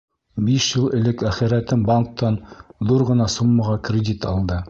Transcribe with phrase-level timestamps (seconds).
[0.45, 2.39] —Биш йыл элек әхирәтем банктан
[2.93, 4.59] ҙур ғына суммаға кредит алды.